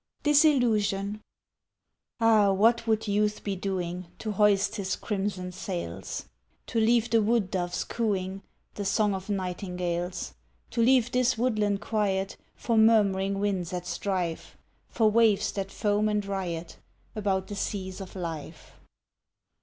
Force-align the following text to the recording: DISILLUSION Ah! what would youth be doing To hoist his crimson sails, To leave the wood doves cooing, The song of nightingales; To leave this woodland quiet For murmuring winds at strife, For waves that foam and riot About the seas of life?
DISILLUSION 0.23 1.21
Ah! 2.19 2.51
what 2.51 2.87
would 2.87 3.07
youth 3.07 3.43
be 3.43 3.55
doing 3.55 4.07
To 4.17 4.31
hoist 4.31 4.77
his 4.77 4.95
crimson 4.95 5.51
sails, 5.51 6.25
To 6.65 6.79
leave 6.79 7.11
the 7.11 7.21
wood 7.21 7.51
doves 7.51 7.83
cooing, 7.83 8.41
The 8.73 8.83
song 8.83 9.13
of 9.13 9.29
nightingales; 9.29 10.33
To 10.71 10.81
leave 10.81 11.11
this 11.11 11.37
woodland 11.37 11.81
quiet 11.81 12.35
For 12.55 12.79
murmuring 12.79 13.37
winds 13.37 13.73
at 13.73 13.85
strife, 13.85 14.57
For 14.89 15.07
waves 15.07 15.51
that 15.51 15.71
foam 15.71 16.09
and 16.09 16.25
riot 16.25 16.77
About 17.15 17.45
the 17.45 17.55
seas 17.55 18.01
of 18.01 18.15
life? 18.15 18.71